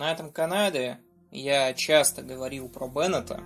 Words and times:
На 0.00 0.12
этом 0.12 0.32
канале 0.32 0.98
я 1.30 1.74
часто 1.74 2.22
говорил 2.22 2.70
про 2.70 2.88
Беннета, 2.88 3.42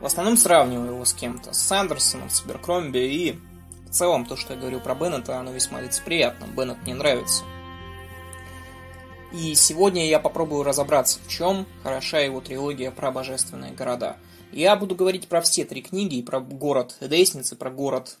в 0.00 0.04
основном 0.04 0.36
сравниваю 0.36 0.92
его 0.92 1.04
с 1.04 1.12
кем-то, 1.12 1.52
с 1.52 1.58
Сандерсоном, 1.58 2.30
с 2.30 2.42
Беркромби, 2.42 2.98
и 3.00 3.40
в 3.84 3.90
целом 3.90 4.24
то, 4.24 4.36
что 4.36 4.54
я 4.54 4.60
говорил 4.60 4.78
про 4.78 4.94
Беннета, 4.94 5.36
оно 5.36 5.50
весьма 5.50 5.80
лицеприятно. 5.80 6.46
Беннет 6.46 6.76
мне 6.84 6.94
нравится. 6.94 7.42
И 9.32 9.56
сегодня 9.56 10.06
я 10.06 10.20
попробую 10.20 10.62
разобраться, 10.62 11.18
в 11.18 11.28
чем 11.28 11.66
хороша 11.82 12.20
его 12.20 12.40
трилогия 12.40 12.92
про 12.92 13.10
божественные 13.10 13.72
города. 13.72 14.16
Я 14.52 14.76
буду 14.76 14.94
говорить 14.94 15.26
про 15.26 15.40
все 15.40 15.64
три 15.64 15.82
книги, 15.82 16.18
и 16.18 16.22
про 16.22 16.38
город 16.38 16.96
Лестницы, 17.00 17.56
про 17.56 17.70
город 17.72 18.18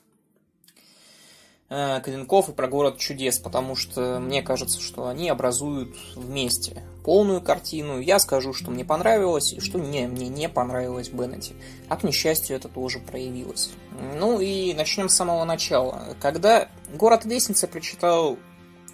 э, 1.68 2.00
Клинков 2.02 2.48
и 2.48 2.52
про 2.52 2.68
город 2.68 2.98
чудес, 2.98 3.38
потому 3.38 3.76
что 3.76 4.18
мне 4.20 4.42
кажется, 4.42 4.80
что 4.80 5.08
они 5.08 5.28
образуют 5.28 5.94
вместе 6.14 6.82
полную 7.04 7.40
картину. 7.40 8.00
Я 8.00 8.18
скажу, 8.18 8.52
что 8.52 8.70
мне 8.70 8.84
понравилось 8.84 9.52
и 9.52 9.60
что 9.60 9.78
не, 9.78 10.06
мне 10.06 10.28
не 10.28 10.48
понравилось 10.48 11.08
в 11.08 11.14
Беннете. 11.14 11.54
А 11.88 11.96
к 11.96 12.04
несчастью 12.04 12.56
это 12.56 12.68
тоже 12.68 12.98
проявилось. 12.98 13.70
Ну 14.16 14.40
и 14.40 14.74
начнем 14.74 15.08
с 15.08 15.14
самого 15.14 15.44
начала. 15.44 16.16
Когда 16.20 16.68
город 16.94 17.24
Лестницы 17.24 17.66
прочитал 17.66 18.38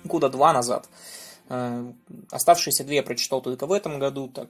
года 0.04 0.28
два 0.28 0.52
назад, 0.52 0.88
э, 1.48 1.92
Оставшиеся 2.30 2.84
две 2.84 2.96
я 2.96 3.02
прочитал 3.02 3.40
только 3.40 3.66
в 3.66 3.72
этом 3.72 3.98
году, 3.98 4.28
так, 4.28 4.48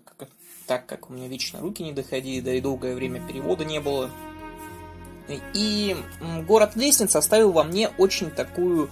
так 0.66 0.87
как 0.87 1.11
у 1.11 1.12
меня 1.12 1.28
вечно 1.28 1.61
руки 1.61 1.83
не 1.83 1.92
доходили, 1.92 2.41
да 2.41 2.55
и 2.55 2.61
долгое 2.61 2.95
время 2.95 3.27
перевода 3.27 3.64
не 3.64 3.80
было. 3.80 4.11
И 5.55 5.97
город 6.47 6.77
лестниц 6.77 7.15
оставил 7.16 7.52
во 7.52 7.65
мне 7.65 7.91
очень 7.98 8.30
такую... 8.30 8.91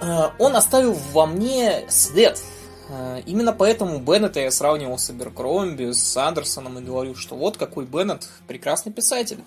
Э, 0.00 0.30
он 0.38 0.56
оставил 0.56 0.92
во 1.12 1.26
мне 1.26 1.84
след. 1.88 2.40
Э, 2.88 3.20
именно 3.26 3.52
поэтому 3.52 3.98
Беннета 3.98 4.40
я 4.40 4.50
сравнивал 4.50 4.98
с 4.98 5.10
Аберкромби, 5.10 5.92
с 5.92 6.16
Андерсоном 6.16 6.78
и 6.78 6.82
говорю, 6.82 7.14
что 7.14 7.36
вот 7.36 7.56
какой 7.56 7.86
Беннет 7.86 8.28
прекрасный 8.46 8.92
писатель. 8.92 9.40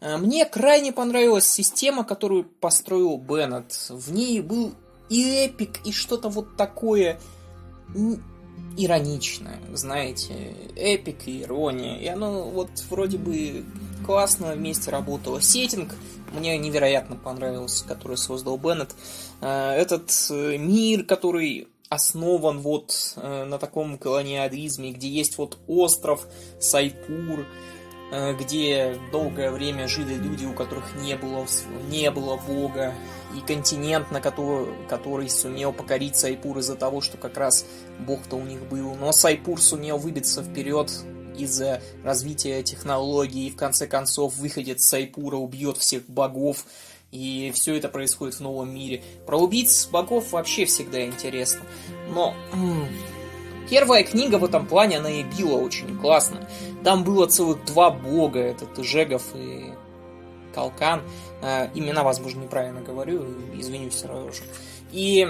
Э, 0.00 0.16
мне 0.16 0.44
крайне 0.44 0.92
понравилась 0.92 1.48
система, 1.48 2.04
которую 2.04 2.44
построил 2.44 3.16
Беннет. 3.18 3.72
В 3.90 4.12
ней 4.12 4.40
был 4.40 4.72
и 5.08 5.46
эпик, 5.46 5.80
и 5.84 5.92
что-то 5.92 6.28
вот 6.28 6.56
такое 6.56 7.18
ироничное, 8.76 9.60
знаете, 9.72 10.54
эпик 10.76 11.26
и 11.26 11.42
ирония. 11.42 11.98
И 11.98 12.06
оно 12.06 12.50
вот 12.50 12.70
вроде 12.90 13.18
бы 13.18 13.64
классно 14.04 14.52
вместе 14.52 14.90
работало. 14.90 15.40
Сеттинг 15.40 15.94
мне 16.32 16.58
невероятно 16.58 17.16
понравился, 17.16 17.84
который 17.86 18.16
создал 18.16 18.56
Беннет. 18.58 18.94
Э, 19.40 19.72
этот 19.72 20.10
э, 20.30 20.56
мир, 20.58 21.04
который 21.04 21.68
основан 21.88 22.60
вот 22.60 23.14
э, 23.16 23.44
на 23.44 23.58
таком 23.58 23.98
колониализме, 23.98 24.92
где 24.92 25.08
есть 25.08 25.38
вот 25.38 25.58
остров 25.66 26.26
Сайпур, 26.60 27.46
где 28.38 28.96
долгое 29.10 29.50
время 29.50 29.88
жили 29.88 30.14
люди, 30.14 30.44
у 30.44 30.52
которых 30.52 30.94
не 31.02 31.16
было, 31.16 31.46
не 31.90 32.12
было 32.12 32.36
бога, 32.36 32.94
и 33.36 33.40
континент, 33.40 34.12
на 34.12 34.20
который, 34.20 34.72
который 34.88 35.28
сумел 35.28 35.72
покорить 35.72 36.14
Сайпур 36.14 36.58
из-за 36.58 36.76
того, 36.76 37.00
что 37.00 37.16
как 37.16 37.36
раз 37.36 37.66
бог-то 37.98 38.36
у 38.36 38.42
них 38.42 38.60
был. 38.68 38.94
Но 38.94 39.10
Сайпур 39.10 39.60
сумел 39.60 39.98
выбиться 39.98 40.44
вперед 40.44 40.92
из-за 41.36 41.80
развития 42.02 42.62
технологий, 42.62 43.48
и 43.48 43.50
в 43.50 43.56
конце 43.56 43.86
концов 43.86 44.36
выходит 44.36 44.80
Сайпура, 44.80 45.36
убьет 45.36 45.78
всех 45.78 46.08
богов, 46.08 46.64
и 47.10 47.52
все 47.54 47.76
это 47.76 47.88
происходит 47.88 48.34
в 48.34 48.40
новом 48.40 48.74
мире. 48.74 49.02
Про 49.26 49.38
убийц 49.38 49.86
богов 49.86 50.32
вообще 50.32 50.64
всегда 50.64 51.04
интересно. 51.04 51.62
Но 52.12 52.34
первая 53.70 54.02
книга 54.02 54.36
в 54.36 54.44
этом 54.44 54.66
плане, 54.66 54.98
она 54.98 55.10
и 55.10 55.22
била 55.22 55.56
очень 55.56 55.96
классно. 55.98 56.48
Там 56.82 57.04
было 57.04 57.26
целых 57.26 57.64
два 57.64 57.90
бога, 57.90 58.40
этот 58.40 58.84
Жегов 58.84 59.22
и 59.34 59.72
Калкан. 60.54 61.02
Э, 61.42 61.68
имена, 61.74 62.02
возможно, 62.02 62.42
неправильно 62.42 62.80
говорю, 62.80 63.24
извинюсь 63.54 63.94
сразу 63.94 64.32
же. 64.32 64.42
И 64.90 65.26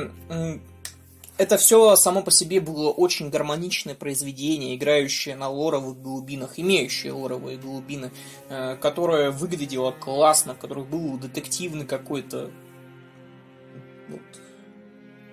это 1.36 1.56
все 1.56 1.96
само 1.96 2.22
по 2.22 2.30
себе 2.30 2.60
было 2.60 2.90
очень 2.90 3.28
гармоничное 3.28 3.94
произведение, 3.94 4.76
играющее 4.76 5.34
на 5.34 5.48
лоровых 5.48 6.00
глубинах, 6.00 6.58
имеющее 6.58 7.12
лоровые 7.12 7.58
глубины, 7.58 8.12
э, 8.48 8.76
которое 8.76 9.30
выглядело 9.30 9.90
классно, 9.90 10.54
в 10.54 10.58
которых 10.58 10.88
был 10.88 11.18
детективный 11.18 11.86
какой-то 11.86 12.50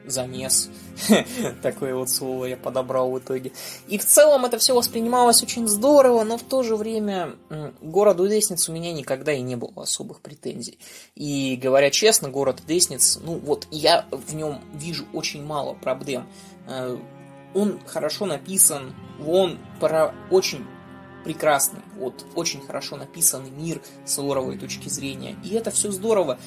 замес. 0.05 0.69
Такое 1.61 1.95
вот 1.95 2.09
слово 2.09 2.45
я 2.45 2.57
подобрал 2.57 3.11
в 3.11 3.19
итоге. 3.19 3.51
И 3.87 3.97
в 3.97 4.05
целом 4.05 4.45
это 4.45 4.57
все 4.57 4.75
воспринималось 4.75 5.43
очень 5.43 5.67
здорово, 5.67 6.23
но 6.23 6.37
в 6.37 6.43
то 6.43 6.63
же 6.63 6.75
время 6.75 7.35
городу 7.81 8.25
Лестниц 8.25 8.69
у 8.69 8.73
меня 8.73 8.93
никогда 8.93 9.31
и 9.31 9.41
не 9.41 9.55
было 9.55 9.83
особых 9.83 10.21
претензий. 10.21 10.79
И 11.15 11.59
говоря 11.61 11.89
честно, 11.89 12.29
город 12.29 12.61
Лестниц, 12.67 13.19
ну 13.23 13.37
вот 13.37 13.67
я 13.71 14.05
в 14.11 14.35
нем 14.35 14.61
вижу 14.73 15.05
очень 15.13 15.43
мало 15.43 15.73
проблем. 15.73 16.27
Э, 16.67 16.97
он 17.53 17.79
хорошо 17.85 18.25
написан, 18.25 18.95
он 19.25 19.59
про 19.79 20.13
очень 20.29 20.65
прекрасный, 21.23 21.81
вот 21.97 22.25
очень 22.35 22.61
хорошо 22.61 22.95
написанный 22.95 23.51
мир 23.51 23.81
с 24.05 24.17
лоровой 24.17 24.57
точки 24.57 24.89
зрения. 24.89 25.35
И 25.43 25.53
это 25.53 25.71
все 25.71 25.91
здорово. 25.91 26.39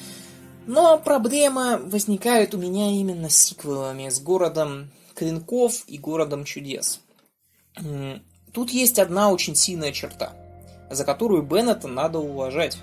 Но 0.67 0.97
проблема 0.97 1.77
возникает 1.77 2.55
у 2.55 2.57
меня 2.57 2.91
именно 2.91 3.29
с 3.29 3.37
сиквелами, 3.37 4.09
с 4.09 4.19
городом 4.19 4.91
клинков 5.13 5.83
и 5.87 5.97
городом 5.97 6.43
чудес. 6.43 7.01
Тут 8.51 8.71
есть 8.71 8.99
одна 8.99 9.31
очень 9.31 9.55
сильная 9.55 9.91
черта, 9.91 10.33
за 10.89 11.03
которую 11.05 11.43
Беннета 11.43 11.87
надо 11.87 12.19
уважать. 12.19 12.77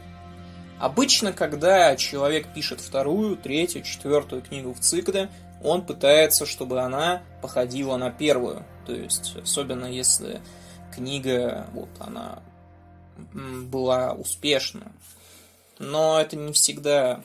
Обычно, 0.79 1.33
когда 1.33 1.97
человек 1.97 2.53
пишет 2.53 2.81
вторую, 2.81 3.37
третью, 3.37 3.83
четвертую 3.83 4.43
книгу 4.43 4.75
в 4.75 4.81
цикле, 4.81 5.31
он 5.63 5.87
пытается, 5.87 6.45
чтобы 6.45 6.81
она 6.81 7.23
походила 7.41 7.97
на 7.97 8.11
первую. 8.11 8.65
То 8.87 8.93
есть, 8.93 9.37
особенно 9.37 9.87
если 9.87 10.43
книга, 10.95 11.69
вот 11.73 11.89
она 12.01 12.43
была 13.33 14.13
успешна. 14.13 14.93
Но 15.79 16.21
это 16.21 16.37
не 16.37 16.53
всегда 16.53 17.23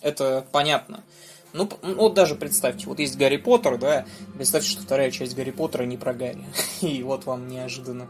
это 0.00 0.46
понятно. 0.52 1.02
Ну, 1.52 1.68
ну, 1.82 1.94
вот 1.94 2.14
даже 2.14 2.34
представьте, 2.34 2.86
вот 2.86 2.98
есть 2.98 3.16
Гарри 3.16 3.38
Поттер, 3.38 3.78
да, 3.78 4.06
представьте, 4.36 4.68
что 4.68 4.82
вторая 4.82 5.10
часть 5.10 5.34
Гарри 5.34 5.50
Поттера 5.50 5.84
не 5.84 5.96
про 5.96 6.12
Гарри. 6.12 6.44
И 6.82 7.02
вот 7.02 7.24
вам 7.24 7.48
неожиданно 7.48 8.08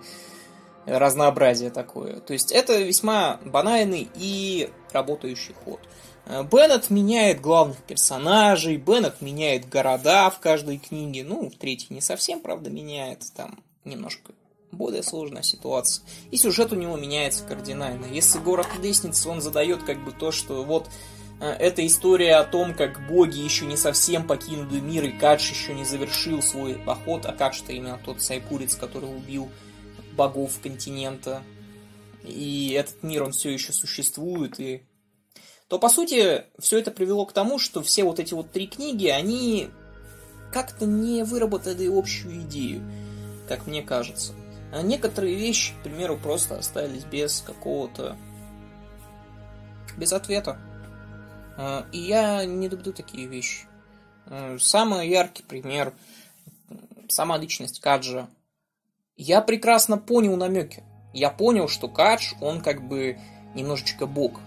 разнообразие 0.87 1.71
такое. 1.71 2.21
То 2.21 2.32
есть 2.32 2.50
это 2.50 2.78
весьма 2.78 3.38
банальный 3.44 4.09
и 4.15 4.71
работающий 4.93 5.54
ход. 5.65 5.81
Беннет 6.27 6.91
меняет 6.91 7.41
главных 7.41 7.78
персонажей, 7.78 8.77
Беннет 8.77 9.21
меняет 9.21 9.69
города 9.69 10.31
в 10.31 10.41
каждой 10.41 10.78
книге, 10.78 11.25
ну, 11.25 11.48
в 11.48 11.56
третьей 11.56 11.94
не 11.94 12.00
совсем, 12.00 12.41
правда, 12.41 12.71
меняет, 12.71 13.22
там 13.34 13.62
немножко 13.84 14.32
более 14.71 15.03
сложная 15.03 15.43
ситуация. 15.43 16.04
И 16.31 16.37
сюжет 16.37 16.72
у 16.72 16.77
него 16.77 16.97
меняется 16.97 17.44
кардинально. 17.44 18.06
Если 18.06 18.38
город 18.38 18.66
лестницы, 18.82 19.28
он 19.28 19.41
задает 19.41 19.84
как 19.84 20.04
бы 20.04 20.12
то, 20.12 20.31
что 20.31 20.65
вот 20.65 20.88
Э, 20.88 21.18
это 21.41 21.87
история 21.87 22.37
о 22.37 22.44
том, 22.44 22.75
как 22.75 23.06
боги 23.06 23.38
еще 23.38 23.65
не 23.66 23.76
совсем 23.76 24.26
покинули 24.26 24.81
мир, 24.81 25.04
и 25.04 25.12
Кадж 25.12 25.50
еще 25.50 25.75
не 25.75 25.84
завершил 25.84 26.43
свой 26.43 26.75
поход, 26.75 27.26
а 27.26 27.32
Кадж-то 27.32 27.72
именно 27.72 28.00
тот 28.04 28.22
сайпурец, 28.22 28.75
который 28.75 29.09
убил 29.09 29.48
богов 30.16 30.59
континента. 30.60 31.43
И 32.25 32.72
этот 32.77 33.03
мир, 33.03 33.22
он 33.22 33.32
все 33.32 33.50
еще 33.50 33.72
существует, 33.72 34.59
и... 34.59 34.82
То, 35.69 35.78
по 35.78 35.91
сути, 35.91 36.44
все 36.59 36.78
это 36.78 36.91
привело 36.91 37.27
к 37.27 37.32
тому, 37.32 37.59
что 37.59 37.82
все 37.82 38.03
вот 38.03 38.19
эти 38.19 38.32
вот 38.32 38.50
три 38.50 38.66
книги, 38.66 39.06
они 39.06 39.69
как-то 40.50 40.87
не 40.87 41.22
выработали 41.25 41.87
общую 41.87 42.41
идею, 42.43 42.82
как 43.48 43.66
мне 43.66 43.83
кажется. 43.83 44.33
А 44.72 44.83
некоторые 44.83 45.36
вещи, 45.36 45.74
к 45.74 45.83
примеру, 45.84 46.16
просто 46.16 46.59
остались 46.59 47.04
без 47.04 47.42
какого-то... 47.42 48.16
без 49.97 50.13
ответа. 50.13 50.59
А, 51.59 51.87
и 51.93 51.99
я 51.99 52.45
не 52.45 52.69
люблю 52.69 52.93
такие 52.93 53.27
вещи. 53.27 53.66
А, 54.27 54.57
самый 54.59 55.09
яркий 55.09 55.43
пример, 55.43 55.93
сама 57.09 57.37
личность 57.37 57.81
Каджа. 57.81 58.28
Я 59.16 59.43
прекрасно 59.43 59.99
понял 59.99 60.37
намеки. 60.37 60.84
Я 61.13 61.31
понял, 61.31 61.69
что 61.69 61.89
Кадж, 61.89 62.34
он 62.41 62.60
как 62.60 62.87
бы 62.87 63.19
немножечко 63.55 64.07
бог 64.07 64.41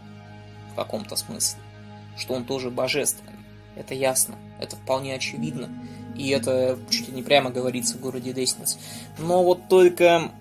в 0.72 0.76
каком-то 0.76 1.18
смысле. 1.18 1.60
Что 2.18 2.36
он 2.36 2.46
тоже 2.46 2.72
божественный. 2.72 3.34
Это 3.76 3.94
ясно. 3.94 4.36
Это 4.60 4.78
вполне 4.78 5.16
очевидно. 5.16 5.70
И 6.16 6.30
это 6.30 6.80
чуть 6.90 7.10
ли 7.10 7.14
не 7.14 7.24
прямо 7.24 7.50
говорится 7.50 7.98
в 7.98 8.02
городе 8.02 8.32
Лестниц. 8.32 8.78
Но 9.18 9.44
вот 9.44 9.68
только 9.68 10.32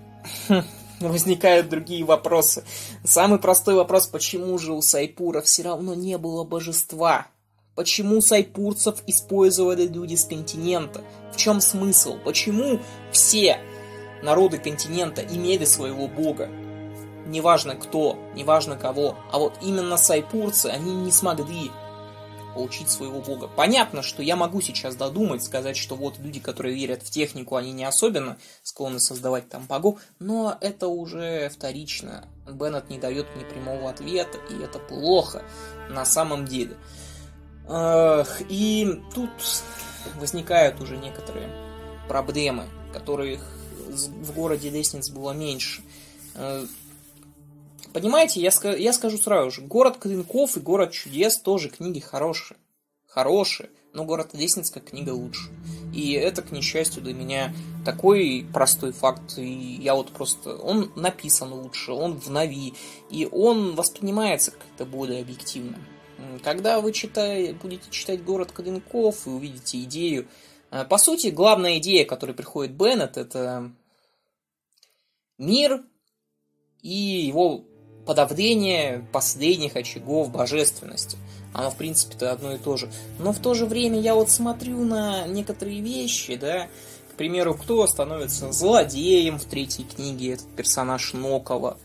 хм, 0.47 0.61
возникают 1.09 1.69
другие 1.69 2.03
вопросы. 2.03 2.63
Самый 3.03 3.39
простой 3.39 3.75
вопрос, 3.75 4.07
почему 4.07 4.57
же 4.57 4.73
у 4.73 4.81
Сайпура 4.81 5.41
все 5.41 5.63
равно 5.63 5.93
не 5.93 6.17
было 6.17 6.43
божества? 6.43 7.27
почему 7.75 8.21
сайпурцев 8.21 9.01
использовали 9.07 9.87
люди 9.87 10.15
с 10.15 10.25
континента? 10.25 11.01
В 11.33 11.37
чем 11.37 11.61
смысл? 11.61 12.17
Почему 12.23 12.79
все 13.11 13.57
народы 14.21 14.57
континента 14.57 15.23
имели 15.23 15.65
своего 15.65 16.07
бога? 16.07 16.47
Неважно 17.25 17.75
кто, 17.75 18.19
неважно 18.35 18.75
кого, 18.75 19.17
а 19.31 19.39
вот 19.39 19.57
именно 19.61 19.97
сайпурцы, 19.97 20.67
они 20.67 20.93
не 20.93 21.11
смогли 21.11 21.71
получить 22.53 22.89
своего 22.89 23.21
бога. 23.21 23.47
Понятно, 23.47 24.01
что 24.01 24.21
я 24.21 24.35
могу 24.35 24.61
сейчас 24.61 24.95
додумать, 24.95 25.43
сказать, 25.43 25.77
что 25.77 25.95
вот 25.95 26.19
люди, 26.19 26.39
которые 26.39 26.75
верят 26.75 27.01
в 27.03 27.09
технику, 27.09 27.55
они 27.55 27.71
не 27.71 27.83
особенно 27.85 28.37
склонны 28.63 28.99
создавать 28.99 29.49
там 29.49 29.65
богов, 29.65 29.99
но 30.19 30.57
это 30.61 30.87
уже 30.87 31.49
вторично. 31.49 32.27
Беннет 32.49 32.89
не 32.89 32.99
дает 32.99 33.27
мне 33.35 33.45
прямого 33.45 33.89
ответа, 33.89 34.37
и 34.49 34.61
это 34.61 34.79
плохо 34.79 35.43
на 35.89 36.05
самом 36.05 36.45
деле. 36.45 36.77
И 38.49 39.01
тут 39.13 39.29
возникают 40.15 40.81
уже 40.81 40.97
некоторые 40.97 41.49
проблемы, 42.07 42.67
которых 42.91 43.41
в 43.87 44.33
городе 44.33 44.69
лестниц 44.69 45.09
было 45.09 45.31
меньше. 45.31 45.81
Понимаете, 47.93 48.39
я, 48.39 48.51
я 48.75 48.93
скажу 48.93 49.17
сразу 49.17 49.51
же, 49.51 49.61
город 49.61 49.97
Клинков 49.97 50.57
и 50.57 50.59
город 50.61 50.91
чудес 50.91 51.37
тоже 51.37 51.69
книги 51.69 51.99
хорошие. 51.99 52.57
Хорошие, 53.07 53.69
но 53.93 54.05
город 54.05 54.29
Лестниц 54.33 54.71
книга 54.71 55.09
лучше. 55.09 55.49
И 55.93 56.13
это, 56.13 56.41
к 56.41 56.51
несчастью, 56.51 57.03
для 57.03 57.13
меня 57.13 57.53
такой 57.83 58.47
простой 58.53 58.93
факт. 58.93 59.37
И 59.37 59.75
я 59.81 59.95
вот 59.95 60.11
просто... 60.11 60.55
Он 60.55 60.93
написан 60.95 61.51
лучше, 61.51 61.91
он 61.91 62.17
в 62.17 62.29
Нави, 62.29 62.73
и 63.09 63.27
он 63.29 63.75
воспринимается 63.75 64.51
как-то 64.51 64.85
более 64.85 65.21
объективно. 65.21 65.77
Когда 66.43 66.79
вы 66.79 66.93
читаете, 66.93 67.53
будете 67.53 67.89
читать 67.89 68.23
«Город 68.23 68.51
Клинков» 68.51 69.27
и 69.27 69.29
увидите 69.29 69.83
идею... 69.83 70.27
Э, 70.69 70.85
по 70.85 70.97
сути, 70.97 71.27
главная 71.27 71.79
идея, 71.79 72.05
которой 72.05 72.33
приходит 72.33 72.73
Беннет, 72.73 73.17
это 73.17 73.71
мир 75.37 75.83
и 76.81 76.93
его 77.27 77.65
подавление 78.11 79.07
последних 79.13 79.77
очагов 79.77 80.31
божественности. 80.31 81.17
Оно, 81.53 81.71
в 81.71 81.77
принципе-то, 81.77 82.33
одно 82.33 82.53
и 82.53 82.57
то 82.57 82.75
же. 82.75 82.91
Но 83.19 83.31
в 83.31 83.39
то 83.39 83.53
же 83.53 83.65
время 83.65 84.01
я 84.01 84.15
вот 84.15 84.29
смотрю 84.29 84.83
на 84.83 85.25
некоторые 85.27 85.79
вещи, 85.79 86.35
да, 86.35 86.67
к 87.13 87.15
примеру, 87.15 87.53
кто 87.53 87.87
становится 87.87 88.51
злодеем 88.51 89.39
в 89.39 89.45
третьей 89.45 89.85
книге, 89.85 90.33
этот 90.33 90.53
персонаж 90.57 91.13
Нокова. 91.13 91.77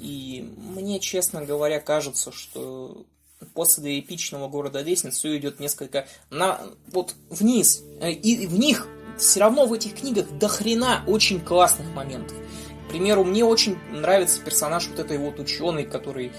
И 0.00 0.52
мне, 0.56 0.98
честно 0.98 1.44
говоря, 1.44 1.78
кажется, 1.78 2.32
что 2.32 3.06
после 3.54 4.00
эпичного 4.00 4.48
города 4.48 4.82
лестниц 4.82 5.14
все 5.14 5.36
идет 5.36 5.60
несколько 5.60 6.08
на 6.28 6.60
вот 6.88 7.14
вниз. 7.30 7.84
И 8.02 8.48
в 8.48 8.58
них 8.58 8.88
все 9.16 9.38
равно 9.38 9.66
в 9.66 9.72
этих 9.72 9.94
книгах 9.94 10.28
до 10.40 10.48
хрена 10.48 11.04
очень 11.06 11.38
классных 11.38 11.86
моментов. 11.94 12.36
Примеру, 12.88 13.24
мне 13.24 13.44
очень 13.44 13.78
нравится 13.90 14.42
персонаж 14.42 14.88
вот 14.88 14.98
этой 14.98 15.18
вот 15.18 15.38
ученой, 15.38 15.84
который 15.84 16.32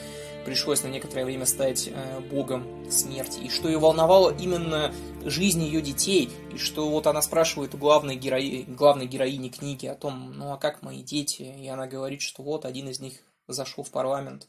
пришлось 0.45 0.83
на 0.83 0.87
некоторое 0.87 1.25
время 1.25 1.45
стать 1.45 1.89
э, 1.93 2.19
богом 2.31 2.65
смерти, 2.89 3.39
и 3.39 3.49
что 3.49 3.67
ее 3.67 3.77
волновало 3.77 4.33
именно 4.35 4.93
жизнь 5.23 5.63
ее 5.63 5.81
детей, 5.81 6.29
и 6.53 6.57
что 6.57 6.89
вот 6.89 7.07
она 7.07 7.21
спрашивает 7.21 7.75
у 7.75 7.77
главной, 7.77 8.15
герои, 8.15 8.65
главной 8.67 9.05
героини 9.05 9.49
книги 9.49 9.85
о 9.85 9.95
том, 9.95 10.33
ну 10.35 10.51
а 10.51 10.57
как 10.57 10.81
мои 10.81 11.03
дети, 11.03 11.43
и 11.43 11.67
она 11.67 11.87
говорит, 11.87 12.21
что 12.21 12.41
вот 12.41 12.65
один 12.65 12.89
из 12.89 12.99
них 12.99 13.13
зашел 13.47 13.83
в 13.83 13.91
парламент, 13.91 14.47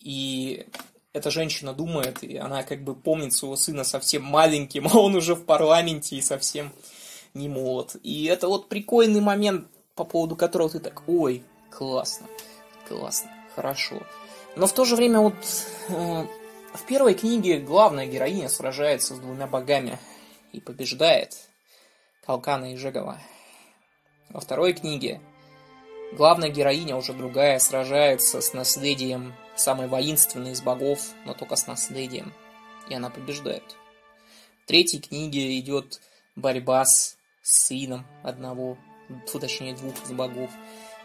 и 0.00 0.66
эта 1.12 1.30
женщина 1.30 1.72
думает, 1.72 2.22
и 2.22 2.36
она 2.36 2.62
как 2.62 2.84
бы 2.84 2.94
помнит 2.94 3.32
своего 3.32 3.56
сына 3.56 3.84
совсем 3.84 4.22
маленьким, 4.22 4.86
а 4.86 4.98
он 4.98 5.16
уже 5.16 5.34
в 5.34 5.44
парламенте 5.44 6.16
и 6.16 6.22
совсем 6.22 6.72
не 7.34 7.48
молод. 7.48 7.96
И 8.02 8.24
это 8.24 8.48
вот 8.48 8.68
прикольный 8.68 9.20
момент 9.20 9.66
по 9.96 10.04
поводу 10.04 10.36
которого 10.36 10.68
ты 10.70 10.78
так, 10.78 11.02
ой, 11.08 11.42
классно, 11.70 12.26
классно, 12.86 13.30
хорошо. 13.54 14.02
Но 14.54 14.66
в 14.66 14.72
то 14.72 14.84
же 14.84 14.94
время 14.94 15.20
вот 15.20 15.34
э, 15.88 16.26
в 16.74 16.86
первой 16.86 17.14
книге 17.14 17.58
главная 17.58 18.06
героиня 18.06 18.48
сражается 18.48 19.14
с 19.14 19.18
двумя 19.18 19.46
богами 19.46 19.98
и 20.52 20.60
побеждает 20.60 21.34
Калкана 22.24 22.72
и 22.72 22.76
Жегова. 22.76 23.18
Во 24.28 24.40
второй 24.40 24.74
книге 24.74 25.20
главная 26.12 26.50
героиня, 26.50 26.96
уже 26.96 27.12
другая, 27.12 27.58
сражается 27.58 28.40
с 28.40 28.52
наследием 28.52 29.34
самой 29.56 29.88
воинственной 29.88 30.52
из 30.52 30.60
богов, 30.60 31.00
но 31.24 31.34
только 31.34 31.56
с 31.56 31.66
наследием. 31.66 32.32
И 32.88 32.94
она 32.94 33.10
побеждает. 33.10 33.76
В 34.62 34.66
третьей 34.66 35.00
книге 35.00 35.58
идет 35.58 36.00
борьба 36.34 36.84
с 36.84 37.16
сыном 37.42 38.06
одного 38.22 38.76
точнее 39.32 39.74
двух 39.74 39.94
из 40.04 40.12
богов. 40.12 40.50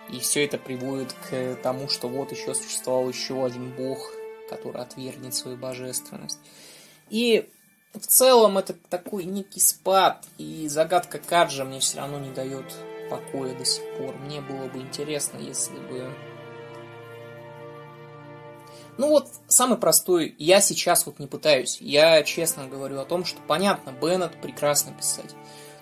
И 0.09 0.19
все 0.19 0.45
это 0.45 0.57
приводит 0.57 1.13
к 1.29 1.55
тому, 1.61 1.87
что 1.87 2.07
вот 2.07 2.31
еще 2.31 2.53
существовал 2.53 3.07
еще 3.07 3.45
один 3.45 3.71
бог, 3.71 4.11
который 4.49 4.81
отвергнет 4.81 5.33
свою 5.33 5.57
божественность. 5.57 6.39
И 7.09 7.49
в 7.93 7.99
целом 7.99 8.57
это 8.57 8.73
такой 8.89 9.25
некий 9.25 9.59
спад, 9.59 10.25
и 10.37 10.67
загадка 10.67 11.19
Каджа 11.19 11.65
мне 11.65 11.79
все 11.79 11.97
равно 11.97 12.19
не 12.19 12.31
дает 12.31 12.65
покоя 13.09 13.53
до 13.53 13.65
сих 13.65 13.83
пор. 13.97 14.15
Мне 14.15 14.41
было 14.41 14.67
бы 14.67 14.79
интересно, 14.79 15.37
если 15.37 15.77
бы... 15.77 16.09
Ну 18.97 19.09
вот, 19.09 19.27
самый 19.47 19.77
простой, 19.77 20.35
я 20.37 20.61
сейчас 20.61 21.05
вот 21.05 21.19
не 21.19 21.27
пытаюсь. 21.27 21.79
Я 21.81 22.23
честно 22.23 22.67
говорю 22.67 22.99
о 22.99 23.05
том, 23.05 23.25
что 23.25 23.39
понятно, 23.47 23.91
Беннет 23.91 24.39
прекрасно 24.41 24.93
писать. 24.93 25.35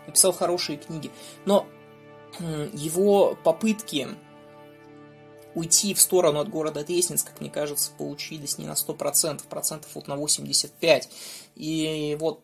Написал 0.07 0.31
хорошие 0.31 0.77
книги. 0.77 1.11
Но 1.45 1.67
его 2.73 3.37
попытки 3.43 4.07
уйти 5.55 5.93
в 5.93 6.01
сторону 6.01 6.39
от 6.39 6.49
города 6.49 6.85
Лестниц, 6.87 7.23
как 7.23 7.41
мне 7.41 7.49
кажется, 7.49 7.91
получились 7.97 8.57
не 8.57 8.65
на 8.65 8.73
100%, 8.73 9.47
процентов 9.47 9.89
вот 9.95 10.07
на 10.07 10.13
85%. 10.13 11.07
И 11.55 12.17
вот 12.19 12.43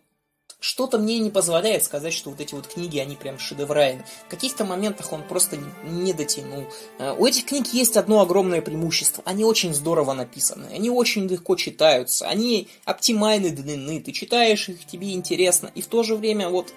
что-то 0.59 0.97
мне 0.97 1.19
не 1.19 1.29
позволяет 1.29 1.83
сказать, 1.83 2.13
что 2.13 2.31
вот 2.31 2.39
эти 2.39 2.55
вот 2.55 2.65
книги, 2.67 2.97
они 2.97 3.15
прям 3.15 3.37
шедевральны. 3.37 4.03
В 4.25 4.29
каких-то 4.29 4.65
моментах 4.65 5.13
он 5.13 5.21
просто 5.21 5.59
не 5.83 6.13
дотянул. 6.13 6.65
Э, 6.97 7.13
у 7.17 7.25
этих 7.25 7.45
книг 7.45 7.67
есть 7.73 7.97
одно 7.97 8.21
огромное 8.21 8.61
преимущество. 8.61 9.21
Они 9.27 9.43
очень 9.43 9.73
здорово 9.73 10.13
написаны, 10.13 10.67
они 10.73 10.89
очень 10.89 11.27
легко 11.27 11.55
читаются, 11.55 12.27
они 12.27 12.67
оптимальны 12.83 13.51
длины, 13.51 14.01
ты 14.01 14.11
читаешь 14.11 14.67
их, 14.69 14.85
тебе 14.85 15.13
интересно. 15.13 15.71
И 15.75 15.81
в 15.81 15.87
то 15.87 16.01
же 16.01 16.15
время 16.15 16.49
вот 16.49 16.73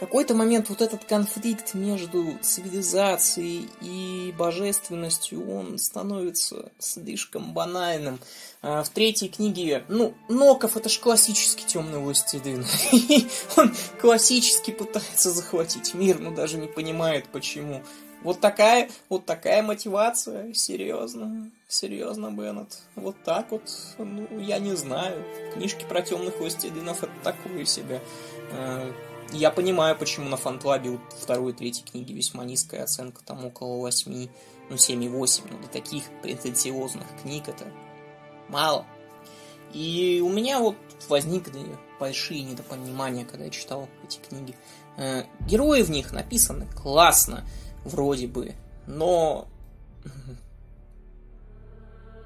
какой-то 0.00 0.34
момент 0.34 0.70
вот 0.70 0.80
этот 0.80 1.04
конфликт 1.04 1.74
между 1.74 2.38
цивилизацией 2.40 3.68
и 3.82 4.34
божественностью, 4.36 5.46
он 5.54 5.78
становится 5.78 6.72
слишком 6.78 7.52
банальным. 7.52 8.18
А 8.62 8.82
в 8.82 8.88
третьей 8.88 9.28
книге, 9.28 9.84
ну, 9.88 10.14
Ноков 10.28 10.78
это 10.78 10.88
же 10.88 10.98
классический 11.00 11.66
темный 11.66 11.98
властелин. 11.98 12.64
он 13.56 13.74
классически 14.00 14.70
пытается 14.70 15.30
захватить 15.30 15.92
мир, 15.92 16.18
но 16.18 16.30
даже 16.30 16.56
не 16.56 16.66
понимает 16.66 17.26
почему. 17.28 17.82
Вот 18.22 18.40
такая, 18.40 18.90
вот 19.10 19.26
такая 19.26 19.62
мотивация, 19.62 20.52
серьезно, 20.54 21.50
серьезно, 21.68 22.30
Беннет. 22.30 22.78
Вот 22.94 23.16
так 23.22 23.50
вот, 23.50 23.70
ну, 23.98 24.26
я 24.38 24.58
не 24.58 24.76
знаю. 24.76 25.24
Книжки 25.54 25.84
про 25.86 26.00
темных 26.00 26.38
властелинов 26.38 27.02
это 27.02 27.12
такое 27.22 27.66
себе. 27.66 28.00
Я 29.32 29.50
понимаю, 29.52 29.96
почему 29.96 30.28
на 30.28 30.36
фантлабе 30.36 30.90
у 30.90 31.00
второй 31.10 31.52
и 31.52 31.54
третьей 31.54 31.84
книги 31.84 32.12
весьма 32.12 32.44
низкая 32.44 32.82
оценка, 32.82 33.22
там 33.24 33.44
около 33.44 33.76
8, 33.76 34.28
ну 34.70 34.76
7,8, 34.76 35.42
но 35.50 35.58
для 35.58 35.68
таких 35.68 36.04
претенциозных 36.22 37.06
книг 37.22 37.48
это 37.48 37.66
мало. 38.48 38.86
И 39.72 40.20
у 40.24 40.28
меня 40.28 40.58
вот 40.58 40.76
возникли 41.08 41.78
большие 42.00 42.42
недопонимания, 42.42 43.24
когда 43.24 43.44
я 43.44 43.50
читал 43.50 43.88
эти 44.04 44.18
книги. 44.18 44.56
Э, 44.96 45.22
герои 45.46 45.82
в 45.82 45.90
них 45.90 46.12
написаны 46.12 46.66
классно, 46.66 47.44
вроде 47.84 48.26
бы, 48.26 48.54
но... 48.86 49.46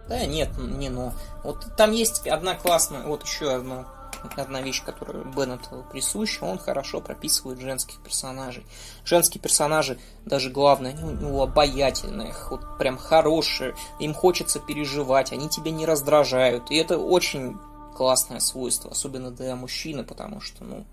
Да, 0.06 0.26
нет, 0.26 0.50
не 0.58 0.90
но. 0.90 1.14
Вот 1.44 1.76
там 1.78 1.92
есть 1.92 2.26
одна 2.26 2.54
классная, 2.54 3.04
вот 3.04 3.22
еще 3.24 3.50
одно 3.54 3.86
одна 4.36 4.60
вещь, 4.60 4.82
которая 4.84 5.24
Беннету 5.24 5.84
присуща, 5.90 6.44
он 6.44 6.58
хорошо 6.58 7.00
прописывает 7.00 7.60
женских 7.60 8.00
персонажей. 8.00 8.66
Женские 9.04 9.40
персонажи, 9.40 9.98
даже 10.24 10.50
главное, 10.50 10.90
они 10.90 11.04
у 11.04 11.10
него 11.10 11.42
обаятельные, 11.42 12.34
вот 12.50 12.78
прям 12.78 12.96
хорошие, 12.96 13.74
им 13.98 14.14
хочется 14.14 14.60
переживать, 14.60 15.32
они 15.32 15.48
тебя 15.48 15.70
не 15.70 15.86
раздражают. 15.86 16.70
И 16.70 16.76
это 16.76 16.98
очень 16.98 17.58
классное 17.96 18.40
свойство, 18.40 18.90
особенно 18.90 19.30
для 19.30 19.56
мужчины, 19.56 20.04
потому 20.04 20.40
что, 20.40 20.64
ну, 20.64 20.84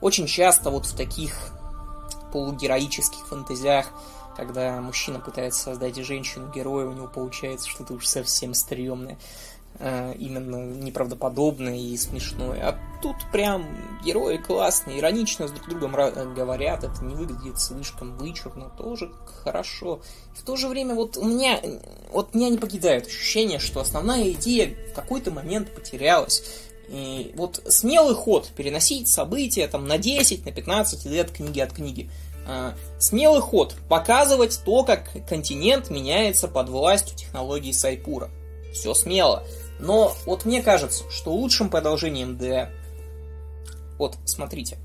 очень 0.00 0.26
часто 0.26 0.70
вот 0.70 0.86
в 0.86 0.96
таких 0.96 1.52
полугероических 2.32 3.26
фантазиях, 3.26 3.86
когда 4.36 4.80
мужчина 4.80 5.20
пытается 5.20 5.62
создать 5.62 5.96
женщину-героя, 5.96 6.86
у 6.86 6.92
него 6.92 7.06
получается 7.06 7.68
что-то 7.68 7.94
уж 7.94 8.06
совсем 8.06 8.54
стрёмное. 8.54 9.18
Э, 9.82 10.14
именно 10.18 10.64
неправдоподобное 10.64 11.76
и 11.76 11.96
смешное. 11.96 12.60
А 12.68 12.78
тут 13.02 13.16
прям 13.32 13.66
герои 14.04 14.38
классные, 14.38 15.00
иронично 15.00 15.48
с 15.48 15.50
друг 15.50 15.68
другом 15.68 15.92
говорят, 16.34 16.84
это 16.84 17.04
не 17.04 17.14
выглядит 17.14 17.60
слишком 17.60 18.16
вычурно, 18.16 18.70
тоже 18.70 19.12
хорошо. 19.42 20.00
В 20.34 20.42
то 20.42 20.56
же 20.56 20.68
время 20.68 20.94
вот 20.94 21.16
у 21.16 21.24
меня, 21.24 21.60
вот 22.12 22.34
меня 22.34 22.48
не 22.48 22.58
покидает 22.58 23.06
ощущение, 23.06 23.58
что 23.58 23.80
основная 23.80 24.30
идея 24.30 24.74
в 24.92 24.94
какой-то 24.94 25.30
момент 25.30 25.74
потерялась. 25.74 26.42
И 26.88 27.32
вот 27.36 27.62
смелый 27.68 28.14
ход 28.14 28.48
переносить 28.56 29.08
события 29.08 29.66
там 29.66 29.86
на 29.86 29.98
10, 29.98 30.44
на 30.44 30.52
15 30.52 31.06
лет 31.06 31.30
книги 31.30 31.60
от 31.60 31.72
книги. 31.72 32.10
А, 32.46 32.74
смелый 32.98 33.40
ход 33.40 33.74
показывать 33.88 34.60
то, 34.64 34.84
как 34.84 35.08
континент 35.28 35.90
меняется 35.90 36.48
под 36.48 36.68
властью 36.68 37.16
технологий 37.16 37.72
Сайпура. 37.72 38.30
Все 38.72 38.94
смело. 38.94 39.44
Но 39.78 40.14
вот 40.26 40.44
мне 40.44 40.62
кажется, 40.62 41.04
что 41.10 41.32
лучшим 41.32 41.68
продолжением 41.68 42.36
Д... 42.36 42.70
Вот, 43.98 44.16
смотрите. 44.24 44.78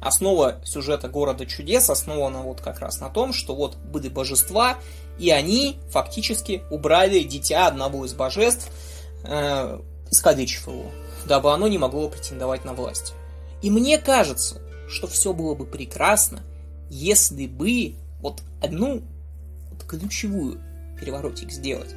Основа 0.00 0.60
сюжета 0.64 1.08
Города 1.08 1.46
Чудес 1.46 1.88
основана 1.88 2.42
вот 2.42 2.60
как 2.60 2.80
раз 2.80 3.00
на 3.00 3.08
том, 3.08 3.32
что 3.32 3.54
вот 3.54 3.76
были 3.76 4.08
божества, 4.08 4.76
и 5.18 5.30
они 5.30 5.78
фактически 5.90 6.64
убрали 6.70 7.20
дитя 7.20 7.68
одного 7.68 8.04
из 8.04 8.12
божеств, 8.12 8.68
э, 9.24 9.80
искалечив 10.10 10.66
его, 10.66 10.86
дабы 11.24 11.52
оно 11.52 11.68
не 11.68 11.78
могло 11.78 12.08
претендовать 12.08 12.64
на 12.64 12.72
власть. 12.72 13.14
И 13.62 13.70
мне 13.70 13.96
кажется, 13.96 14.60
что 14.88 15.06
все 15.06 15.32
было 15.32 15.54
бы 15.54 15.66
прекрасно, 15.66 16.40
если 16.90 17.46
бы 17.46 17.94
вот 18.20 18.42
одну 18.60 19.02
вот 19.70 19.84
ключевую 19.84 20.60
переворотик 20.98 21.52
сделать 21.52 21.94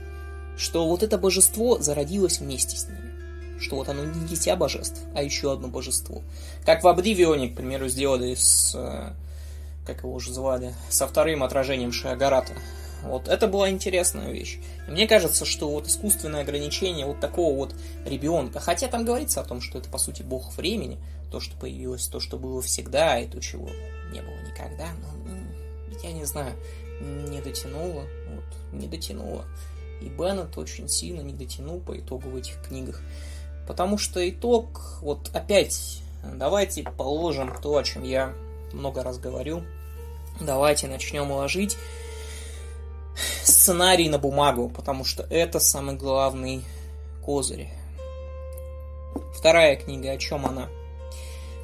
что 0.57 0.88
вот 0.88 1.03
это 1.03 1.17
божество 1.17 1.79
зародилось 1.79 2.39
вместе 2.39 2.77
с 2.77 2.88
ними. 2.88 3.59
Что 3.59 3.77
вот 3.77 3.89
оно 3.89 4.03
не 4.03 4.27
дитя 4.27 4.55
божеств, 4.55 5.01
а 5.15 5.24
еще 5.24 5.51
одно 5.51 5.67
божество. 5.67 6.21
Как 6.65 6.83
в 6.83 6.88
Обдивионе, 6.88 7.50
к 7.50 7.55
примеру, 7.55 7.88
сделали 7.88 8.35
с... 8.35 8.74
Э, 8.75 9.13
как 9.85 10.00
его 10.00 10.13
уже 10.13 10.33
звали? 10.33 10.74
Со 10.89 11.07
вторым 11.07 11.43
отражением 11.43 11.91
Шиагарата. 11.91 12.53
Вот 13.03 13.27
это 13.27 13.47
была 13.47 13.69
интересная 13.69 14.31
вещь. 14.31 14.59
И 14.88 14.91
мне 14.91 15.07
кажется, 15.07 15.45
что 15.45 15.69
вот 15.69 15.88
искусственное 15.88 16.41
ограничение 16.41 17.05
вот 17.05 17.19
такого 17.19 17.55
вот 17.55 17.75
ребенка, 18.03 18.59
хотя 18.59 18.88
там 18.88 19.05
говорится 19.05 19.41
о 19.41 19.45
том, 19.45 19.62
что 19.62 19.77
это 19.77 19.89
по 19.89 20.00
сути 20.00 20.24
бог 20.24 20.55
времени, 20.57 20.97
то, 21.31 21.39
что 21.39 21.55
появилось, 21.55 22.07
то, 22.07 22.19
что 22.19 22.38
было 22.38 22.62
всегда, 22.62 23.19
и 23.19 23.27
то, 23.27 23.39
чего 23.39 23.69
не 24.12 24.21
было 24.21 24.35
никогда, 24.47 24.88
но 25.01 25.07
ну, 25.25 26.00
я 26.03 26.13
не 26.13 26.25
знаю, 26.25 26.55
не 27.01 27.41
дотянуло, 27.41 28.05
вот, 28.29 28.74
не 28.74 28.88
дотянуло. 28.88 29.45
И 30.05 30.09
Беннет 30.09 30.55
очень 30.57 30.88
сильно 30.88 31.21
не 31.21 31.33
дотянул 31.33 31.79
по 31.79 31.97
итогу 31.97 32.29
в 32.29 32.35
этих 32.35 32.62
книгах. 32.62 33.01
Потому 33.67 33.97
что 33.97 34.27
итог, 34.29 35.00
вот 35.01 35.31
опять, 35.33 36.01
давайте 36.24 36.83
положим 36.83 37.51
то, 37.59 37.75
о 37.75 37.83
чем 37.83 38.03
я 38.03 38.33
много 38.71 39.03
раз 39.03 39.17
говорю. 39.17 39.63
Давайте 40.39 40.88
начнем 40.88 41.31
уложить 41.31 41.75
сценарий 43.43 44.07
на 44.07 44.19
бумагу, 44.19 44.69
потому 44.69 45.05
что 45.05 45.24
это 45.24 45.59
самый 45.59 45.95
главный 45.95 46.63
козырь. 47.25 47.67
Вторая 49.35 49.75
книга, 49.75 50.12
о 50.12 50.17
чем 50.17 50.45
она? 50.45 50.69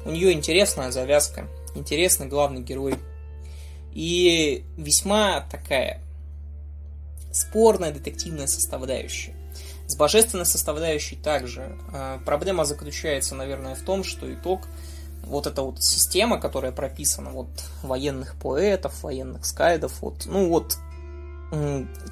У 0.04 0.10
нее 0.10 0.32
интересная 0.32 0.90
завязка, 0.90 1.46
интересный 1.76 2.26
главный 2.26 2.62
герой. 2.62 2.96
И 3.92 4.64
весьма 4.76 5.46
такая 5.48 6.02
спорная 7.32 7.92
детективная 7.92 8.46
составляющая. 8.46 9.34
С 9.86 9.96
божественной 9.96 10.46
составляющей 10.46 11.16
также. 11.16 11.76
А, 11.92 12.20
проблема 12.24 12.64
заключается, 12.64 13.34
наверное, 13.34 13.74
в 13.74 13.82
том, 13.82 14.04
что 14.04 14.32
итог 14.32 14.68
вот 15.24 15.46
эта 15.46 15.62
вот 15.62 15.82
система, 15.82 16.40
которая 16.40 16.72
прописана, 16.72 17.30
вот 17.30 17.48
военных 17.82 18.34
поэтов, 18.36 19.02
военных 19.02 19.44
скайдов, 19.44 20.00
вот, 20.00 20.26
ну 20.26 20.48
вот 20.48 20.78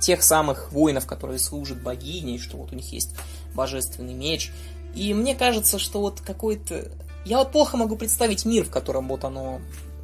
тех 0.01 0.23
самых 0.23 0.71
воинов, 0.71 1.07
которые 1.07 1.39
служат 1.39 1.83
богиней, 1.83 2.39
что 2.39 2.59
вот 2.59 2.73
у 2.73 2.75
них 2.75 2.93
есть 2.93 3.15
божественный 3.55 4.13
меч. 4.13 4.53
И 4.95 5.15
мне 5.15 5.35
кажется, 5.35 5.79
что 5.79 6.01
вот 6.01 6.21
какой-то... 6.21 6.91
Я 7.25 7.39
вот 7.39 7.51
плохо 7.51 7.79
могу 7.79 7.97
представить 7.97 8.45
мир, 8.45 8.65
в 8.65 8.71
котором 8.71 9.09
вот 9.09 9.25
оно 9.25 9.61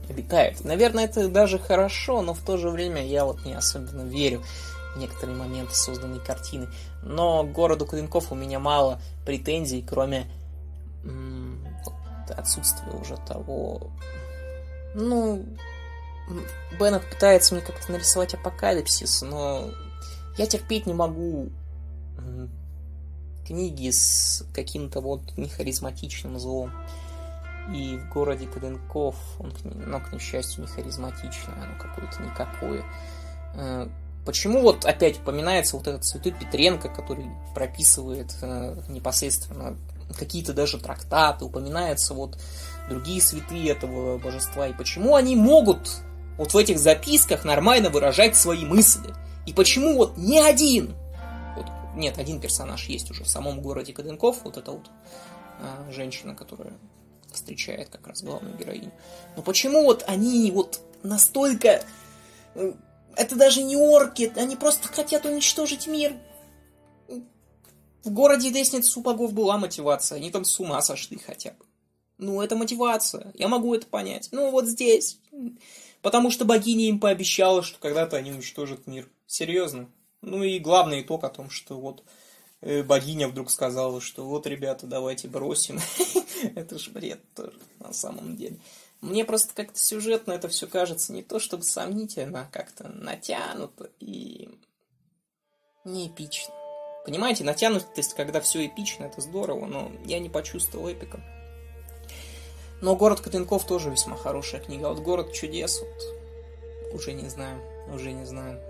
обитает. 0.08 0.64
Наверное, 0.64 1.04
это 1.04 1.28
даже 1.28 1.58
хорошо, 1.58 2.23
но 2.23 2.32
в 2.32 2.40
то 2.40 2.56
же 2.56 2.70
время 2.70 3.06
я 3.06 3.26
вот 3.26 3.44
не 3.44 3.52
особенно 3.52 4.02
верю 4.02 4.42
некоторые 4.97 5.37
моменты 5.37 5.75
созданной 5.75 6.21
картины. 6.21 6.69
Но 7.03 7.45
городу 7.45 7.87
Клинков 7.87 8.33
у 8.33 8.35
меня 8.35 8.59
мало 8.59 9.00
претензий, 9.25 9.83
кроме 9.83 10.31
отсутствия 12.29 12.93
уже 12.93 13.17
того... 13.17 13.91
Ну, 14.95 15.45
Беннет 16.79 17.09
пытается 17.09 17.55
мне 17.55 17.62
как-то 17.62 17.93
нарисовать 17.93 18.35
апокалипсис, 18.35 19.23
но 19.23 19.71
я 20.38 20.47
терпеть 20.47 20.87
не 20.87 20.95
могу 20.95 21.50
книги 23.47 23.91
с 23.91 24.45
каким-то 24.53 25.00
вот 25.00 25.37
нехаризматичным 25.37 26.38
злом. 26.38 26.73
И 27.73 27.97
в 27.97 28.09
городе 28.12 28.47
Клинков 28.47 29.17
он, 29.38 29.53
ну, 29.65 30.00
к 30.00 30.12
несчастью, 30.12 30.62
не 30.62 30.69
харизматичное, 30.69 31.55
оно 31.55 31.79
какое-то 31.79 32.23
никакое. 32.23 32.85
Почему 34.26 34.61
вот 34.61 34.85
опять 34.85 35.21
упоминается 35.21 35.76
вот 35.76 35.87
этот 35.87 36.04
святой 36.04 36.33
Петренко, 36.33 36.88
который 36.88 37.30
прописывает 37.54 38.35
э, 38.42 38.76
непосредственно 38.88 39.76
какие-то 40.18 40.52
даже 40.52 40.78
трактаты, 40.78 41.45
упоминаются 41.45 42.12
вот 42.12 42.37
другие 42.88 43.23
святые 43.23 43.71
этого 43.71 44.18
божества, 44.18 44.66
и 44.66 44.73
почему 44.73 45.14
они 45.14 45.37
могут 45.37 46.00
вот 46.38 46.52
в 46.52 46.56
этих 46.56 46.80
записках 46.80 47.45
нормально 47.45 47.88
выражать 47.88 48.35
свои 48.37 48.64
мысли, 48.64 49.14
и 49.47 49.52
почему 49.52 49.97
вот 49.97 50.16
ни 50.16 50.38
один, 50.38 50.97
вот, 51.56 51.66
нет, 51.95 52.18
один 52.18 52.40
персонаж 52.40 52.87
есть 52.87 53.09
уже 53.12 53.23
в 53.23 53.28
самом 53.28 53.61
городе 53.61 53.92
Каденков, 53.92 54.38
вот 54.42 54.56
эта 54.56 54.73
вот 54.73 54.90
э, 55.61 55.92
женщина, 55.92 56.35
которая 56.35 56.73
встречает 57.33 57.90
как 57.90 58.06
раз 58.09 58.23
главную 58.25 58.56
героиню, 58.56 58.90
но 59.37 59.42
почему 59.42 59.85
вот 59.85 60.02
они 60.09 60.50
вот 60.50 60.80
настолько 61.04 61.83
э, 62.56 62.73
это 63.16 63.35
даже 63.35 63.62
не 63.62 63.76
орки, 63.76 64.32
они 64.37 64.56
просто 64.56 64.88
хотят 64.88 65.25
уничтожить 65.25 65.87
мир. 65.87 66.14
В 68.04 68.11
городе 68.11 68.50
Десниц 68.52 68.96
у 68.96 69.00
богов 69.00 69.32
была 69.32 69.58
мотивация, 69.58 70.16
они 70.16 70.30
там 70.30 70.44
с 70.44 70.61
ума 70.61 70.80
сошли 70.82 71.18
хотя 71.18 71.50
бы. 71.50 71.64
Ну, 72.18 72.40
это 72.40 72.56
мотивация, 72.56 73.32
я 73.35 73.49
могу 73.49 73.75
это 73.75 73.87
понять. 73.87 74.28
Ну, 74.32 74.50
вот 74.50 74.66
здесь. 74.66 75.18
Потому 76.02 76.30
что 76.30 76.44
богиня 76.44 76.88
им 76.88 77.00
пообещала, 77.00 77.62
что 77.62 77.78
когда-то 77.78 78.16
они 78.16 78.32
уничтожат 78.32 78.87
мир. 78.87 79.08
Серьезно. 79.26 79.90
Ну 80.23 80.42
и 80.42 80.58
главный 80.58 81.02
итог 81.02 81.25
о 81.25 81.28
том, 81.28 81.50
что 81.50 81.78
вот 81.78 82.04
э, 82.61 82.82
богиня 82.82 83.28
вдруг 83.28 83.50
сказала, 83.50 84.00
что 84.00 84.25
вот, 84.25 84.46
ребята, 84.46 84.87
давайте 84.87 85.28
бросим. 85.28 85.80
Это 86.54 86.78
ж 86.78 86.88
бред 86.88 87.20
тоже, 87.35 87.58
на 87.80 87.92
самом 87.92 88.37
деле. 88.37 88.58
Мне 89.00 89.25
просто 89.25 89.55
как-то 89.55 89.79
сюжетно 89.79 90.33
это 90.33 90.49
все 90.49 90.67
кажется 90.67 91.12
не 91.12 91.23
то 91.23 91.38
чтобы 91.38 91.62
сомнительно, 91.65 92.43
а 92.43 92.53
как-то 92.53 92.88
натянуто 92.88 93.91
и 94.00 94.49
не 95.85 96.09
эпично. 96.09 96.53
Понимаете, 97.05 97.45
натянутость, 97.45 98.15
когда 98.15 98.41
все 98.41 98.67
эпично, 98.67 99.05
это 99.05 99.21
здорово, 99.21 99.67
но 99.67 99.93
я 100.05 100.19
не 100.19 100.29
почувствовал 100.29 100.88
эпика. 100.88 101.23
Но 102.83 102.97
«Город 102.97 103.21
Котенков» 103.21 103.67
тоже 103.67 103.91
весьма 103.91 104.17
хорошая 104.17 104.61
книга. 104.61 104.88
Вот 104.88 104.99
«Город 104.99 105.33
чудес» 105.33 105.81
вот 105.81 106.95
уже 106.95 107.12
не 107.12 107.29
знаю, 107.29 107.62
уже 107.93 108.12
не 108.12 108.25
знаю. 108.25 108.61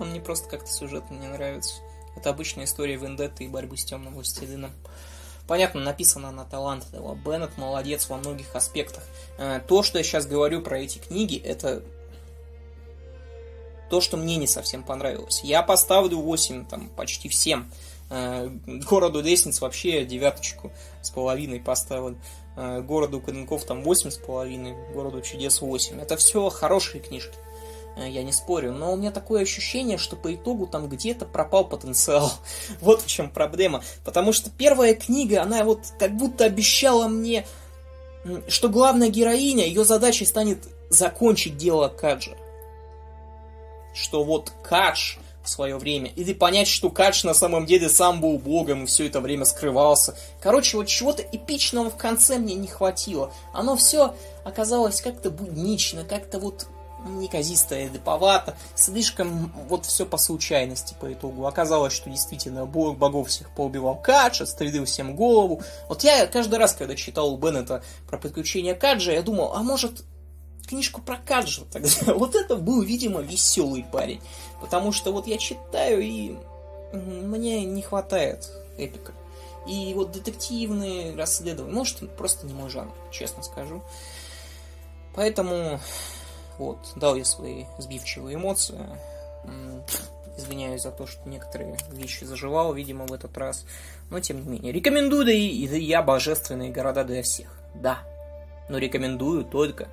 Он 0.00 0.10
мне 0.10 0.20
просто 0.20 0.48
как-то 0.48 0.70
сюжетно 0.70 1.14
не 1.14 1.28
нравится. 1.28 1.76
Это 2.16 2.30
обычная 2.30 2.64
история 2.64 2.96
вендетты 2.96 3.44
и 3.44 3.48
борьбы 3.48 3.76
с 3.76 3.84
темным 3.84 4.14
властелином. 4.14 4.72
Понятно, 5.46 5.80
написана 5.80 6.28
она 6.28 6.44
талантливо. 6.44 7.14
Беннет 7.14 7.56
молодец 7.56 8.08
во 8.08 8.16
многих 8.16 8.54
аспектах. 8.54 9.04
Э, 9.38 9.60
то, 9.66 9.82
что 9.82 9.98
я 9.98 10.04
сейчас 10.04 10.26
говорю 10.26 10.60
про 10.60 10.78
эти 10.80 10.98
книги, 10.98 11.36
это 11.38 11.82
то, 13.90 14.00
что 14.00 14.16
мне 14.16 14.36
не 14.36 14.48
совсем 14.48 14.82
понравилось. 14.82 15.42
Я 15.44 15.62
поставлю 15.62 16.18
8 16.18 16.66
там, 16.66 16.88
почти 16.88 17.28
всем. 17.28 17.70
Э, 18.10 18.48
городу 18.66 19.20
лестниц 19.20 19.60
вообще 19.60 20.04
девяточку 20.04 20.72
с 21.02 21.10
половиной 21.10 21.60
поставлю. 21.60 22.18
Э, 22.56 22.80
городу 22.80 23.20
Калинков 23.20 23.64
там 23.64 23.82
восемь 23.82 24.10
с 24.10 24.16
половиной. 24.16 24.74
Городу 24.92 25.20
чудес 25.22 25.60
8. 25.60 26.00
Это 26.00 26.16
все 26.16 26.48
хорошие 26.48 27.00
книжки. 27.00 27.36
Э, 27.96 28.08
я 28.08 28.22
не 28.22 28.32
спорю, 28.32 28.72
но 28.72 28.92
у 28.92 28.96
меня 28.96 29.10
такое 29.10 29.42
ощущение, 29.42 29.98
что 29.98 30.16
по 30.16 30.34
итогу 30.34 30.66
там 30.66 30.88
где-то 30.88 31.24
пропал 31.24 31.64
потенциал. 31.64 32.32
вот 32.80 33.02
в 33.02 33.06
чем 33.06 33.30
проблема. 33.30 33.82
Потому 34.04 34.32
что 34.32 34.50
первая 34.50 34.94
книга, 34.94 35.42
она 35.42 35.64
вот 35.64 35.80
как 35.98 36.16
будто 36.16 36.44
обещала 36.44 37.08
мне, 37.08 37.46
что 38.48 38.68
главная 38.68 39.08
героиня, 39.08 39.66
ее 39.66 39.84
задачей 39.84 40.26
станет 40.26 40.58
закончить 40.90 41.56
дело 41.56 41.88
Каджа. 41.88 42.36
Что 43.94 44.24
вот 44.24 44.52
Кадж 44.62 45.16
в 45.42 45.48
свое 45.48 45.78
время, 45.78 46.10
или 46.16 46.32
понять, 46.32 46.66
что 46.66 46.90
Кадж 46.90 47.24
на 47.24 47.32
самом 47.32 47.66
деле 47.66 47.88
сам 47.88 48.20
был 48.20 48.36
богом 48.36 48.82
и 48.82 48.86
все 48.86 49.06
это 49.06 49.20
время 49.20 49.44
скрывался. 49.44 50.16
Короче, 50.40 50.76
вот 50.76 50.88
чего-то 50.88 51.22
эпичного 51.22 51.88
в 51.88 51.96
конце 51.96 52.38
мне 52.38 52.54
не 52.54 52.66
хватило. 52.66 53.32
Оно 53.54 53.76
все 53.76 54.16
оказалось 54.44 55.00
как-то 55.00 55.30
буднично, 55.30 56.04
как-то 56.04 56.40
вот 56.40 56.66
неказисто 57.06 57.78
и 57.78 57.88
липовато, 57.88 58.56
слишком 58.74 59.52
вот 59.68 59.86
все 59.86 60.06
по 60.06 60.16
случайности 60.16 60.96
по 61.00 61.12
итогу. 61.12 61.46
Оказалось, 61.46 61.92
что 61.92 62.10
действительно 62.10 62.66
бог 62.66 62.96
богов 62.96 63.28
всех 63.28 63.50
поубивал 63.54 63.96
Кадж, 63.96 64.42
отстрелил 64.42 64.84
всем 64.84 65.16
голову. 65.16 65.62
Вот 65.88 66.04
я 66.04 66.26
каждый 66.26 66.58
раз, 66.58 66.74
когда 66.74 66.94
читал 66.94 67.32
у 67.32 67.36
Беннета 67.36 67.82
про 68.08 68.18
приключения 68.18 68.74
Каджа, 68.74 69.12
я 69.12 69.22
думал, 69.22 69.52
а 69.54 69.62
может 69.62 70.04
книжку 70.66 71.00
про 71.00 71.16
Каджа 71.16 71.62
тогда. 71.72 71.88
Вот 72.14 72.34
это 72.34 72.56
был, 72.56 72.82
видимо, 72.82 73.20
веселый 73.20 73.84
парень. 73.90 74.20
Потому 74.60 74.92
что 74.92 75.12
вот 75.12 75.26
я 75.26 75.38
читаю, 75.38 76.00
и 76.00 76.36
мне 76.92 77.64
не 77.64 77.82
хватает 77.82 78.50
эпика. 78.76 79.12
И 79.66 79.92
вот 79.94 80.12
детективные 80.12 81.14
расследования, 81.16 81.74
может, 81.74 82.16
просто 82.16 82.46
не 82.46 82.54
мой 82.54 82.70
жанр, 82.70 82.92
честно 83.10 83.42
скажу. 83.42 83.82
Поэтому, 85.14 85.80
вот, 86.58 86.92
дал 86.96 87.16
я 87.16 87.24
свои 87.24 87.64
сбивчивые 87.78 88.36
эмоции. 88.36 88.78
Извиняюсь 90.36 90.82
за 90.82 90.90
то, 90.90 91.06
что 91.06 91.26
некоторые 91.28 91.78
вещи 91.92 92.24
заживал, 92.24 92.74
видимо, 92.74 93.06
в 93.06 93.12
этот 93.12 93.36
раз. 93.38 93.64
Но, 94.10 94.20
тем 94.20 94.42
не 94.42 94.48
менее, 94.48 94.72
рекомендую, 94.72 95.24
да 95.24 95.32
и, 95.32 95.46
и 95.46 95.82
я 95.82 96.02
божественные 96.02 96.70
города 96.70 97.04
для 97.04 97.22
всех. 97.22 97.48
Да, 97.74 98.00
но 98.68 98.78
рекомендую 98.78 99.44
только 99.44 99.88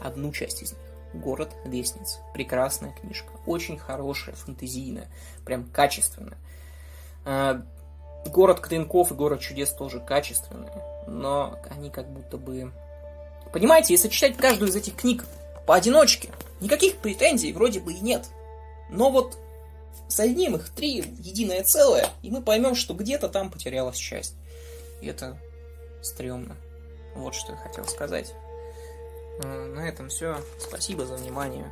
одну 0.00 0.32
часть 0.32 0.62
из 0.62 0.72
них. 0.72 0.80
Город 1.14 1.54
лестниц. 1.64 2.18
Прекрасная 2.32 2.92
книжка. 2.92 3.32
Очень 3.46 3.78
хорошая, 3.78 4.34
фэнтезийная. 4.34 5.08
Прям 5.44 5.64
качественная. 5.64 6.38
А, 7.24 7.62
город 8.26 8.60
Клинков 8.60 9.12
и 9.12 9.14
Город 9.14 9.40
Чудес 9.40 9.70
тоже 9.72 10.00
качественные. 10.00 10.72
Но 11.06 11.58
они 11.70 11.90
как 11.90 12.08
будто 12.10 12.36
бы... 12.36 12.72
Понимаете, 13.52 13.94
если 13.94 14.08
читать 14.08 14.36
каждую 14.36 14.70
из 14.70 14.76
этих 14.76 14.96
книг 14.96 15.24
поодиночке, 15.66 16.30
никаких 16.60 16.96
претензий 16.96 17.52
вроде 17.52 17.80
бы 17.80 17.92
и 17.92 18.00
нет. 18.00 18.26
Но 18.90 19.10
вот 19.10 19.38
соединим 20.08 20.56
их 20.56 20.68
три 20.70 21.02
в 21.02 21.20
единое 21.20 21.62
целое, 21.62 22.08
и 22.22 22.30
мы 22.30 22.42
поймем, 22.42 22.74
что 22.74 22.94
где-то 22.94 23.28
там 23.28 23.50
потерялась 23.50 23.96
часть. 23.96 24.34
И 25.00 25.06
это 25.06 25.38
стрёмно. 26.02 26.56
Вот 27.14 27.34
что 27.34 27.52
я 27.52 27.58
хотел 27.58 27.84
сказать. 27.86 28.34
Э, 29.42 29.66
на 29.66 29.88
этом 29.88 30.08
все. 30.08 30.36
Спасибо 30.58 31.06
за 31.06 31.16
внимание. 31.16 31.70